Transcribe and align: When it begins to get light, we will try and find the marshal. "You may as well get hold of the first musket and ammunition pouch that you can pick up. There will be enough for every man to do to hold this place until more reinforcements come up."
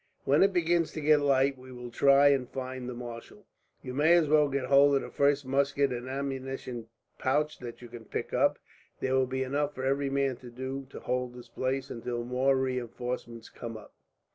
When 0.25 0.41
it 0.41 0.51
begins 0.51 0.91
to 0.93 0.99
get 0.99 1.19
light, 1.21 1.59
we 1.59 1.71
will 1.71 1.91
try 1.91 2.29
and 2.29 2.49
find 2.49 2.89
the 2.89 2.95
marshal. 2.95 3.45
"You 3.83 3.93
may 3.93 4.13
as 4.13 4.27
well 4.27 4.49
get 4.49 4.65
hold 4.65 4.95
of 4.95 5.03
the 5.03 5.11
first 5.11 5.45
musket 5.45 5.91
and 5.93 6.09
ammunition 6.09 6.87
pouch 7.19 7.59
that 7.59 7.83
you 7.83 7.87
can 7.87 8.05
pick 8.05 8.33
up. 8.33 8.57
There 8.99 9.13
will 9.13 9.27
be 9.27 9.43
enough 9.43 9.75
for 9.75 9.83
every 9.85 10.09
man 10.09 10.37
to 10.37 10.49
do 10.49 10.87
to 10.89 11.01
hold 11.01 11.35
this 11.35 11.49
place 11.49 11.91
until 11.91 12.23
more 12.23 12.57
reinforcements 12.57 13.47
come 13.49 13.77
up." 13.77 13.93